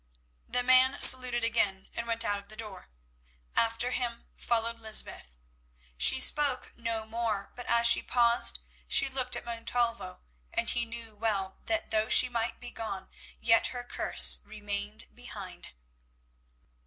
The 0.49 0.63
man 0.63 0.99
saluted 0.99 1.43
again 1.43 1.87
and 1.93 2.07
went 2.07 2.25
out 2.25 2.39
of 2.39 2.47
the 2.47 2.55
door. 2.55 2.89
After 3.55 3.91
him 3.91 4.25
followed 4.35 4.79
Lysbeth. 4.79 5.37
She 5.95 6.19
spoke 6.19 6.73
no 6.75 7.05
more, 7.05 7.51
but 7.55 7.67
as 7.67 7.85
she 7.85 8.01
passed 8.01 8.61
she 8.87 9.07
looked 9.07 9.35
at 9.35 9.45
Montalvo, 9.45 10.23
and 10.53 10.71
he 10.71 10.85
knew 10.85 11.13
well 11.15 11.59
that 11.67 11.91
though 11.91 12.09
she 12.09 12.29
might 12.29 12.59
be 12.59 12.71
gone, 12.71 13.11
yet 13.39 13.67
her 13.67 13.83
curse 13.83 14.39
remained 14.43 15.05
behind. 15.13 15.67